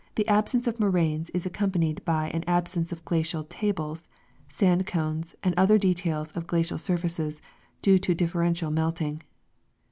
[0.17, 4.07] ahsonf',(3 of moraines is acf oiiipanicid hy an al>seiK',e of j^hieial tahh^s,
[4.49, 7.39] san(l (;ones and other details of glacial surfaces
[7.83, 9.21] due to differential melting.